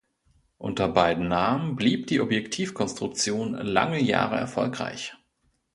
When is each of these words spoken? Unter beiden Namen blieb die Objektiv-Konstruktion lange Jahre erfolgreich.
Unter 0.57 0.87
beiden 0.89 1.27
Namen 1.27 1.75
blieb 1.75 2.07
die 2.07 2.21
Objektiv-Konstruktion 2.21 3.53
lange 3.53 4.01
Jahre 4.01 4.35
erfolgreich. 4.37 5.13